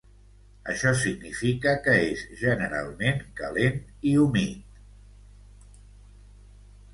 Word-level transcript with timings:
Això 0.71 0.93
significa 1.01 1.73
que 1.87 1.93
és 2.13 2.23
generalment 2.43 3.21
calent 3.41 3.77
i 4.13 4.15
humit. 4.23 4.81